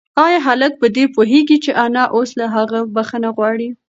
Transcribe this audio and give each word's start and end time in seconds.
ایا 0.25 0.39
هلک 0.47 0.73
په 0.81 0.87
دې 0.95 1.05
پوهېږي 1.15 1.57
چې 1.63 1.71
انا 1.85 2.03
اوس 2.15 2.29
له 2.39 2.45
هغه 2.55 2.79
بښنه 2.95 3.29
غواړي؟ 3.37 3.69